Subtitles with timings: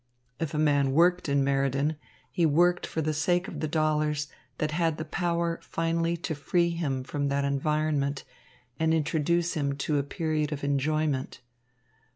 [0.39, 1.95] If a man worked in Meriden,
[2.31, 6.71] he worked for the sake of the dollars that had the power finally to free
[6.71, 8.23] him from that environment
[8.79, 11.41] and introduce him to a period of enjoyment.